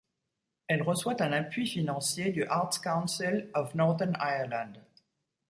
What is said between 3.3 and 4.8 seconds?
of Northern Ireland.